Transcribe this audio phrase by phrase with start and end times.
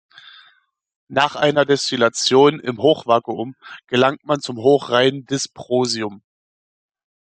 [1.09, 3.55] Nach einer Destillation im Hochvakuum
[3.85, 6.23] gelangt man zum hochreinen Dysprosium.